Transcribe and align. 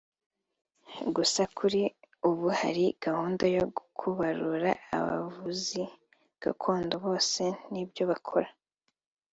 Gusa 1.15 1.41
kuri 1.57 1.81
ubu 2.29 2.47
hari 2.59 2.85
gahunda 3.05 3.45
yo 3.55 3.65
kubarura 3.99 4.71
abavuzi 4.97 5.81
gakondo 6.43 6.93
bose 7.05 7.43
n’ibyo 7.71 8.03
bakora 8.11 8.49